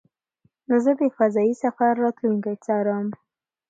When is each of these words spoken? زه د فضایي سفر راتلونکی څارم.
زه 0.83 0.91
د 0.99 1.01
فضایي 1.17 1.53
سفر 1.63 1.91
راتلونکی 2.03 2.55
څارم. 2.65 3.07